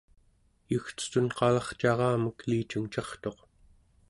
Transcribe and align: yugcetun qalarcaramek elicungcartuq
yugcetun 0.73 1.29
qalarcaramek 1.37 2.39
elicungcartuq 2.47 3.39